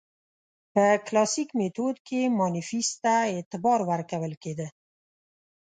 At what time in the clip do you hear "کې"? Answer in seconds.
2.07-2.21